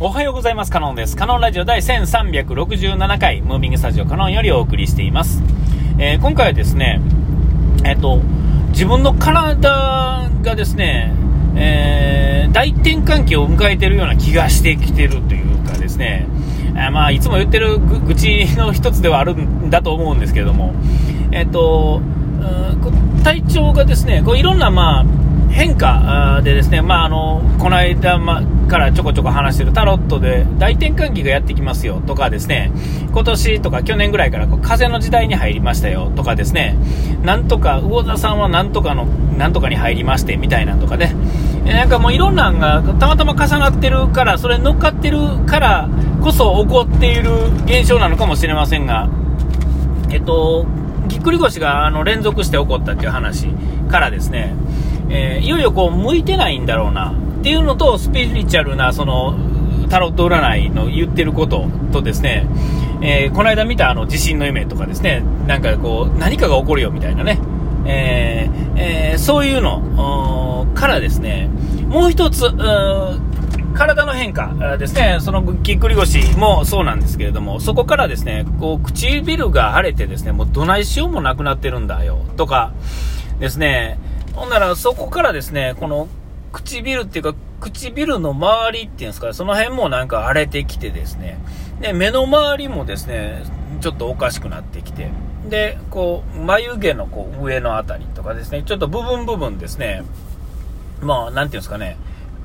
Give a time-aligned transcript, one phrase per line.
[0.00, 0.72] おはようございます。
[0.72, 1.16] カノンです。
[1.16, 5.40] カノンラジオ第1367回、ムービングスタジオカノンよりお送りしています。
[6.00, 7.00] えー、今回はですね、
[7.84, 8.20] えっ、と、
[8.70, 11.14] 自分の体がですね、
[11.54, 16.26] えー、大転換期を迎えてるような気がしてきてるというかですね、
[16.76, 20.74] あまあ、いつも言ってる愚痴の一つではあるんだと思うんですけれども、
[21.30, 22.02] えっ、と、
[23.22, 25.04] 体調がですね、こういろんな、まあ、
[25.54, 28.18] 変化でですね、まあ、あのこの間
[28.68, 32.72] からちょこちょこ話してるタロットで大転換期がやってきますよとかですね
[33.12, 36.76] 今年とか去年ぐらいからこう風の時代に入りましたよとかですね
[37.22, 41.14] なんとか魚座さんはなんとかのなんとかに入りましてみたいなとかね。
[41.64, 45.88] なんかもういろんなのがたまたま重なってるからそれ乗っかってるから
[46.20, 47.30] こそ起こっている
[47.64, 49.08] 現象なのかもしれませんが
[50.10, 50.66] えっと
[51.08, 53.48] ぎっくり腰があの連続して起こったっていう話
[53.90, 54.54] からですね
[55.10, 59.36] えー、いよいよこう向いてないんだろうなっていうのと、スピリチュアルなその
[59.88, 62.46] タロット占いの言ってることとですね、
[63.02, 67.38] えー、この間見たあの地震の夢とかですね、なんかこう、何かが起こるよみたいなね、
[67.86, 71.48] えーえー、そういうのからですね、
[71.88, 72.50] もう一つ、
[73.74, 82.72] 体の変化ですね、そのぎっくり腰もそうなんですけれども、そこからですね、こう唇が腫れてですね、もうどないしようもなくなってるんだよとか
[83.40, 83.98] ですね、
[84.34, 86.08] ほんなら、そこからですね、この
[86.52, 91.38] 唇っていうか、唇の周りっていうんですか、その辺もなんか荒れてきてですね、
[91.80, 93.44] で、目の周りもですね、
[93.80, 95.10] ちょっとおかしくなってきて、
[95.48, 100.02] で、こう、眉毛のこう上のあたりとかですね、ちょっと部分部分ですね、
[101.00, 101.96] まあ、なんていうんですかね、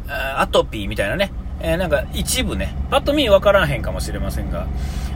[0.07, 1.31] アトピーみたいなね、
[1.61, 4.67] えー、なんか一部ね、パッと見分からへんかもしれませんが、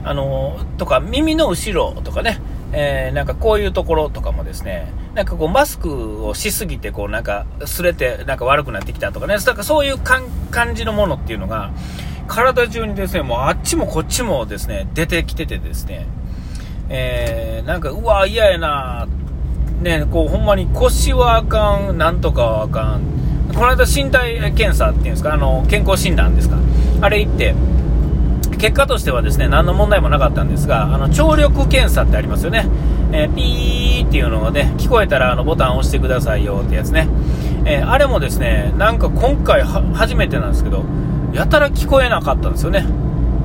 [0.04, 2.40] あのー、とか耳の後ろとかね、
[2.72, 11.70] えー、なんかこういうところとかもですね、なんかこうマスクをしすぎてこうなんか擦れてなんか悪くなってきたとかね、だからそういう感じのものっていうのが、
[12.26, 16.06] 体中にですね、もうあっちもこっちもですね、出てきててですね、
[16.88, 19.06] えー、なんかうわ、嫌やな。
[19.80, 23.02] ね、こうほんまに腰はあかん、なんとかはあかん、
[23.54, 26.56] この間身体検査っていうんですか、あの、健康診断ですか、
[27.02, 27.54] あれ行って、
[28.58, 32.66] 結果としてはですね、何の問題もなかったんですが、あの、聴力検査ってありますよね。
[33.16, 37.08] えー、ピーっていうのがね、聞こえたらあのボタンを押してくださいよってやつね。
[37.64, 40.84] えー、あれもですね、なんか今回初めてなんですけど、
[41.32, 42.84] やたら聞こえなかったんですよね。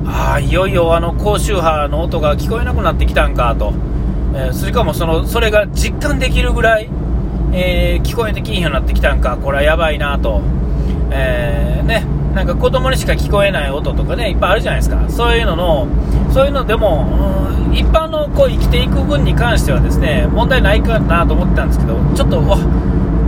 [0.04, 3.72] ああ、いよいよあの高周波の音が聞こえなくなってきたんかと。
[4.34, 6.90] えー、それかもその、それが実感できるぐらい、
[7.52, 10.40] え聞こえてきんようになってきたんか、これはやばいなと。
[11.12, 15.04] えね、なんか子供にしか聞こえない音とかね、いっぱいあるじゃないですか。
[15.08, 15.86] そういうのの、
[16.32, 17.06] そういうのでも、
[17.72, 22.40] 一般のこう生きていく分に関してはですね、問題ないかなと思ってたんですけど、ちょっと、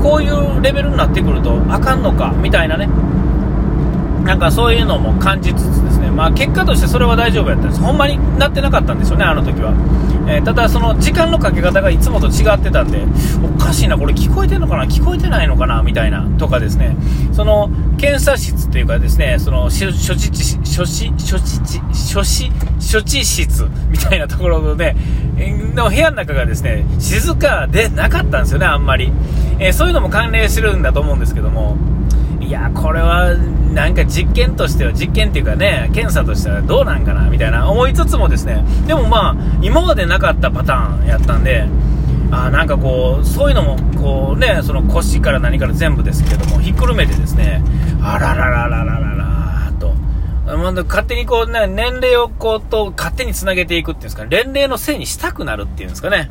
[0.02, 2.88] こういうレベルになってくるとあかんのか、みたいなね。
[4.24, 7.82] なんかそういうのも感じつつですね、まあ結果としてそれは大丈夫やったんです。
[7.82, 9.72] ほんまになってなかったんですよね、あの時は。
[10.28, 13.04] えー、ただその時間のかけ方がいつもと違ってたんで、
[13.44, 16.96] おかしいな、これ聞こえてんのかな、聞こえてないのかな、みたいな、とかですね、
[17.32, 19.92] その検査室っていうかですね、その処置
[20.30, 21.80] 地、処置、処置地、
[22.14, 22.50] 処置、
[22.92, 24.96] 処置室みたいな ところのね、
[25.74, 29.12] の部屋の中がですね、静かでなかったんですよね、あんまり。
[29.58, 31.76] えー、そういうのも関連してるんだと思うんですけども、
[32.42, 33.34] いや、これは
[33.72, 41.66] なんか実験としては、実験っていうかね、検査としてはどうなんかなみたいな思いつつもですね、でもまあ、今までなかったパターンやったんで、
[42.32, 47.62] あなんかこう、そういうのも、こうね、その腰から何から全部ですけども、ひっくるめてですね、
[48.02, 49.94] あらららららららと、
[50.84, 56.30] 勝手にこうね、年齢をこうと勝手につなげていくっていうんですか、年齢のせいにしたくなるっていうんですかね。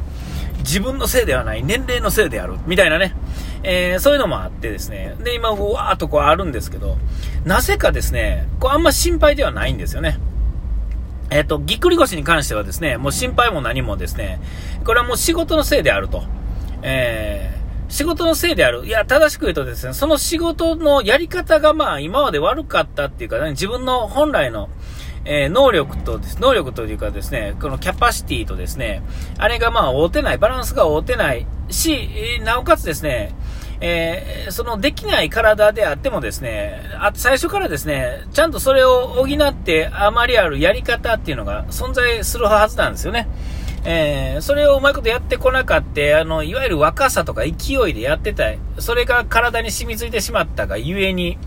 [0.60, 3.16] 自分のせいではない、年齢のせいである、みたいなね、
[3.64, 6.98] えー、そういうのもあってですね、で、今、うわーっとこうあるんですけど、
[7.46, 10.20] なぜかですね、こうあんま心配ではないんですよね。
[11.30, 14.42] えっ、ー、と、ぎっくり腰に関してはですね、もう心配も何もですね、
[14.84, 16.24] これはもう仕事のせいであると。
[16.82, 18.86] えー、仕事のせいである。
[18.86, 24.70] いや、正しく言うとですね、その仕事のやり方がまあ今まで悪かったっていうか、ね、自分の本来の、
[25.24, 29.02] えー、能力とです、能力というかですね、このキャパシティとですね、
[29.38, 33.34] あれがまあ合うてない、バランスが合うてないし、なおかつですね、
[33.82, 43.28] えー、そのできない体であってもですね、あ最初からですね、ちゃんとそれを補って余りあるやり方っていうのが存在するはずなんですよね。
[43.84, 48.46] えー、それをうまいことやってこなかった、あの、いわゆる若さとか勢いでやってた、
[48.78, 51.40] それが体に染みついてしまったがゆえに、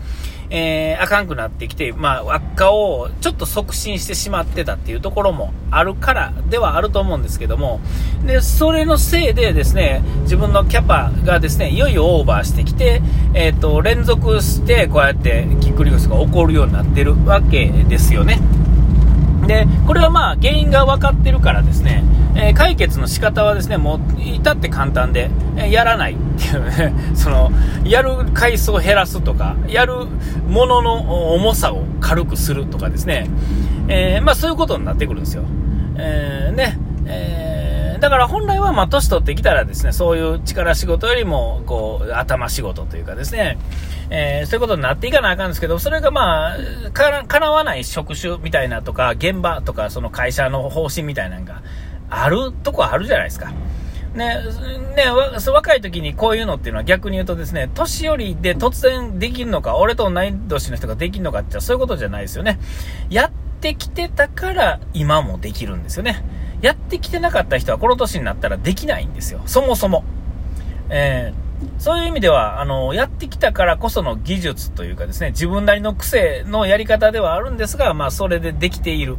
[0.49, 7.79] えー、あかんくなってきて、まあ、悪化をちょっと促進してしまってたっていうところもあるからではあると思うんですけども、
[8.25, 13.01] で、それのせいでですね、自分のキャパがですね、いよいよオーバーしてきて、
[13.33, 18.39] えっ、ー、と、連続してこうやってぎっくり腰が起こるようになってるわけですよね。
[19.47, 22.03] で、これはまあ原因が分かってるからですね、
[22.35, 27.51] えー、解決の仕方はですね、もう至って簡単で、えー、やらないっていうね、 その、
[27.83, 30.07] やる回数を減らすとか、やる
[30.49, 33.27] ものの重さを軽くするとかですね、
[33.87, 35.43] えー、まあそういうことになってくるんですよ。
[35.97, 37.44] えー、ね、えー
[38.05, 43.57] だから本来は、まあ、年取ってきたらですね、そういう力仕事よりも、こう、頭仕事というかですね、
[44.11, 46.57] えー、そういうことになっていかなあかんですけど、それがまあ、
[46.91, 51.63] かなわない職種みたいなとか、現場とか、その会社の方針みたいなのが
[52.11, 53.51] あるとこあるじゃないですか。
[54.13, 54.37] ね、
[54.95, 55.05] ね、
[55.51, 62.59] 若い時にこういうのっていうのは逆に言うとですね、年寄りで突然できるのか、俺と同い年の人ができるのかってそういうことじゃないですよね。
[63.09, 63.31] やっ
[63.61, 66.23] てきてたから今もできるんですよね。
[66.65, 69.41] やってきてなかった人はこの年になったらできないんですよ。
[69.45, 70.03] そもそも。
[70.89, 79.17] えー、そういう意味では、あの、やってきたからこその技術というかですね、自分なりの癖のやり方ではあるんですが、まあ、それでできている。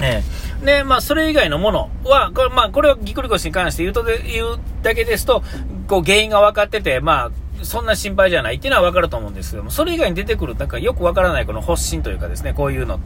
[0.00, 5.44] えー、で、まあ、それ以外のものは、これ、まあ、これをぎくり腰に関して言うとで、言うだけですと、
[5.86, 12.98] こう、原因が分かってて、まあ、そんな心配じゃないっていうのは分かると思うんですけども、それ以外に出てくる、なんかよく分からないこの発信というかですね、こういうの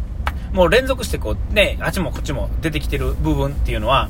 [0.54, 4.08] もう連続してこうね、あっちもこっちも出てきてる部分っていうのは、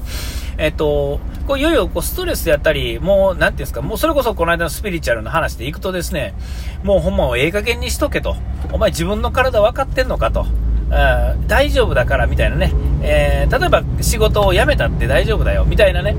[0.58, 1.19] えっと、
[1.49, 6.35] こういよいよこうストレスやったり、もう、なんていうんですか、もうそれこそこの間のスピリチュアルの話でいくとですね、
[6.85, 8.37] もうほんまええ加減にしとけと。
[8.73, 10.46] お前自分の体分かってんのかと。
[11.49, 15.64] 大丈夫だからみたいなね、えー、例えば仕事を辞めたって大丈夫だよ。
[15.64, 16.14] みたいなね、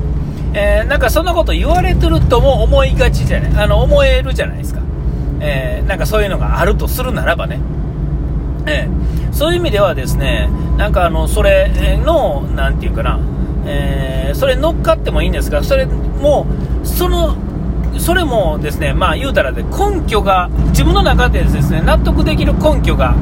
[0.53, 4.81] えー、なんかそんなこと言われてるとも思いがちじゃない、あの思えるじゃないですか、
[5.39, 7.59] えー、なんかそういうのがあるとするならばね、
[8.67, 11.71] えー、そういう意味ではですね、なんかあの、それ
[12.03, 13.19] の、なんていうかな、
[13.65, 16.45] えー、それ乗っかってもいいんですが、それも、
[16.83, 17.35] その、
[17.97, 23.15] それもですね、まあ言うたらで、根拠が、自分の中でですね、納得できる根拠が、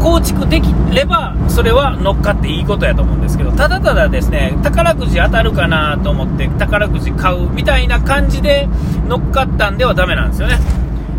[0.00, 8.68] 構築できれば、それは乗っかっていいことやと思うんですけど、ただただですね、宝くじ当たるかなと思って宝くじ買うみたいな感じで
[9.06, 10.58] 乗っかったんではダメなんですよね。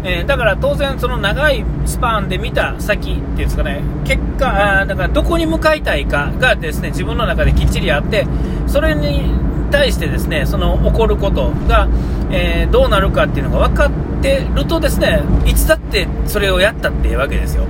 [0.03, 8.25] えー、だから当然、その長いスパンで見た先っていうんですかね、結果、あだからどこに向かいたいかがですね、自分の中できっちりあって、
[8.67, 9.31] それに
[9.71, 11.87] 対してですね、その起こることが、
[12.31, 17.65] えー、どうなるかっていうのが分かってるとですね、いつだってそれをやったっていうわけですよ。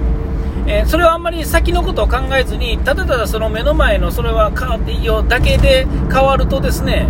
[0.67, 7.07] えー、それはあんまり先のことを考えずに、ただただその目の前のそれは変わっていいよだけで変わるとですね、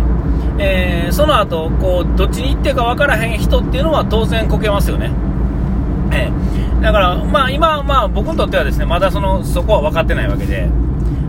[0.62, 5.10] えー、その後こうどっちに行ってか分からへん人っていうのは当然こけますよね。
[6.12, 10.68] えー、だから、まあ、今、まあ、僕にとってはですねまだそのそこは分かってないわけで、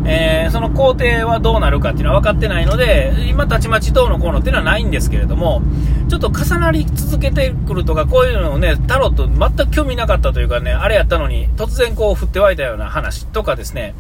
[0.05, 5.61] えー、その工程はどうなるかっていうのは分かってないので、今、たちまちどうのこうのっていうのはないんですけれども、
[6.09, 13.95] ちょっと重なり続けてくるとか、こういうのをね、タロット全く興味なかったというかね、あれやったのに、突然こう降って湧いたような話とかですね、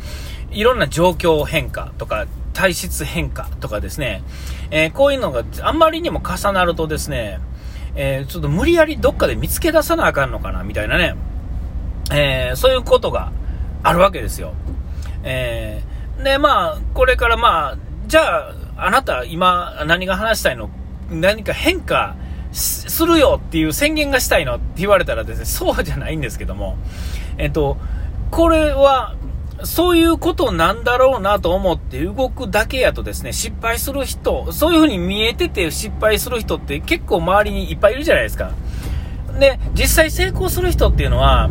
[0.53, 4.23] いろんな状況変化とか、体質変化とかですね、
[4.69, 7.39] えー、こういうのがあんまりにも重なるとですね、
[7.95, 11.15] えー、ちょっと無理やりどっかで見つけ出さなあかんのかな、みたいなね、
[12.11, 13.31] えー、そういうことが
[13.81, 14.53] あるわけですよ。
[15.23, 17.77] えー、で、まあ、これからまあ、
[18.07, 20.69] じゃあ、あなた今何が話したいの？
[21.09, 22.15] 何か変化
[22.51, 24.55] するよっていう宣言がしたいの？
[24.55, 26.77] って言われたらですね、そうじゃないんですけども、
[27.37, 27.77] えっと、
[28.31, 29.15] これは
[29.63, 38.51] そういうことなんだろうなと思って動くだけやとですね、失敗する人、そういう風に見えてて失敗する人って結構周りにいっぱいいるじゃないですか。
[39.39, 41.49] で、実際成功する人っていうのは、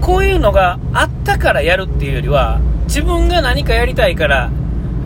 [0.00, 4.50] こういうのがあったからやるっていうよりは、自分が何かやりたいから、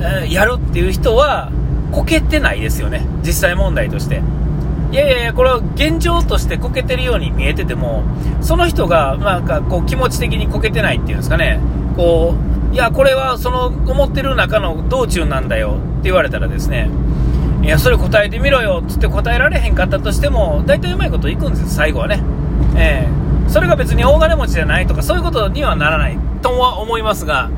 [0.01, 1.51] えー、やるっていう人は、
[1.93, 3.07] こけてないですよね。
[3.23, 4.23] 実際問題として。
[4.91, 8.05] いやいやいや、これは現状としてこけてるように見えてても、
[8.41, 11.59] その人が、なんかこう気持ち的にこけてないっていうんですかね。
[11.97, 12.35] こ
[12.71, 16.91] う、いや、これはその思ってる中の道中なんだよって言われたらですね、
[17.63, 22.23] いや、それ答えてみろよっつって答えられへんかったとしても、大体うまいこといくんですよ、最後はね。
[22.77, 27.51] えー、それが別に大金持ちじゃないとか、そういうことにはならないとは思いますが、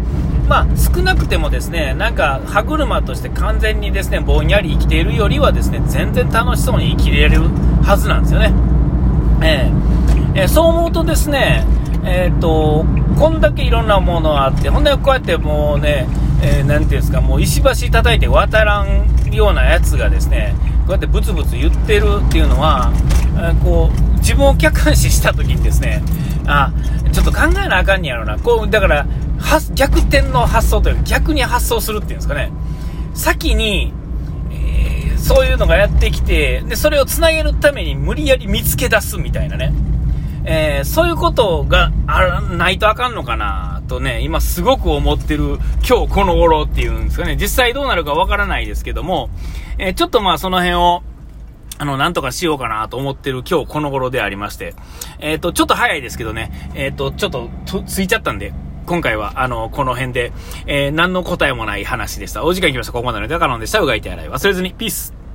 [0.48, 7.42] まあ、少なくてもですね、なんか歯車として完全にですね、ぼんやり生きているよりはですね、全然楽しそうに生きれる
[7.82, 8.52] はずなんですよね。
[9.42, 11.64] えー、えー、そう思うとですね、
[12.06, 12.86] えっ、と、
[13.18, 16.08] こんだけいろんなものがあって、ほんでこうやってもうね、
[16.40, 20.54] えー、ていうんですか、もう石橋叩いて渡らんようなやつがですね、
[20.86, 22.92] こうやってブツブツ言ってるっていうのは、
[23.36, 26.02] えー、こう、自分を客観視した時にですね、
[26.46, 26.72] あ、
[27.12, 28.38] ちょっと考えなあかんねやろな。
[28.38, 29.06] こう、だから、
[29.74, 32.50] 逆転の発想というか、逆に発想するっていうんですかね。
[33.14, 33.92] 先に、
[34.50, 39.72] えー、そういうのがやってきて、で、それを繋げるために無理やり見つけ出すみたいなね。
[40.46, 49.28] えー、そういうことがあらないとあかんのかなとね、今すごく思ってる今日この頃っていうんですかね、実際どうなるかわからないですけども、
[49.78, 51.02] えー、ちょっとまあその辺を、
[51.78, 54.74] あの、なんとかしようかなと思ってる今日この頃でありまして、
[55.18, 57.50] えっ、ー、と、ちょっと早いですけどね、えっ、と、ちょっと
[57.86, 58.54] ついちゃったんで、
[58.86, 60.32] 今回は、あの、この辺で、
[60.66, 62.44] えー、何の答えもない話でした。
[62.44, 62.92] お時間来ました。
[62.92, 63.80] ここまでのガカロンでした。
[63.80, 64.72] うがいて洗い忘れずに。
[64.72, 65.25] ピース